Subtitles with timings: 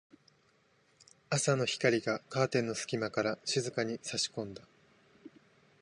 [1.29, 4.63] 朝の光がカーテンの隙間から静かに差し込んだ。